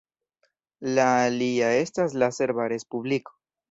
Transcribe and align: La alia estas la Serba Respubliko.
La 0.95 1.05
alia 1.27 1.71
estas 1.85 2.19
la 2.25 2.35
Serba 2.43 2.71
Respubliko. 2.77 3.43